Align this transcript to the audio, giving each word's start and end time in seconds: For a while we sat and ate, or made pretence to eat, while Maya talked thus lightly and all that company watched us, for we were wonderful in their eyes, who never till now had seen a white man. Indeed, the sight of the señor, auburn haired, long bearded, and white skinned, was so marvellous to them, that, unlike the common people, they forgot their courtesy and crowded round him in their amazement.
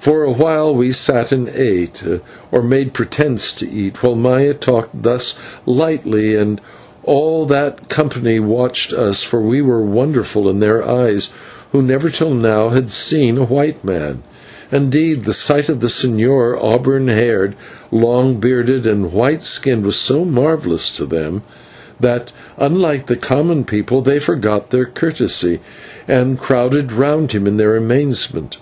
For 0.00 0.24
a 0.24 0.32
while 0.32 0.74
we 0.74 0.90
sat 0.90 1.30
and 1.30 1.48
ate, 1.48 2.02
or 2.50 2.60
made 2.60 2.92
pretence 2.92 3.52
to 3.52 3.70
eat, 3.70 4.02
while 4.02 4.16
Maya 4.16 4.52
talked 4.52 5.04
thus 5.04 5.36
lightly 5.64 6.34
and 6.34 6.60
all 7.04 7.46
that 7.46 7.88
company 7.88 8.40
watched 8.40 8.92
us, 8.92 9.22
for 9.22 9.40
we 9.40 9.62
were 9.62 9.80
wonderful 9.80 10.48
in 10.50 10.58
their 10.58 10.82
eyes, 10.84 11.30
who 11.70 11.82
never 11.82 12.10
till 12.10 12.34
now 12.34 12.70
had 12.70 12.90
seen 12.90 13.38
a 13.38 13.44
white 13.44 13.84
man. 13.84 14.24
Indeed, 14.72 15.22
the 15.22 15.32
sight 15.32 15.68
of 15.68 15.78
the 15.78 15.86
señor, 15.86 16.60
auburn 16.60 17.06
haired, 17.06 17.54
long 17.92 18.40
bearded, 18.40 18.88
and 18.88 19.12
white 19.12 19.42
skinned, 19.44 19.84
was 19.84 19.94
so 19.94 20.24
marvellous 20.24 20.90
to 20.96 21.06
them, 21.06 21.42
that, 22.00 22.32
unlike 22.58 23.06
the 23.06 23.14
common 23.14 23.62
people, 23.62 24.02
they 24.02 24.18
forgot 24.18 24.70
their 24.70 24.86
courtesy 24.86 25.60
and 26.08 26.40
crowded 26.40 26.90
round 26.90 27.30
him 27.30 27.46
in 27.46 27.56
their 27.56 27.76
amazement. 27.76 28.56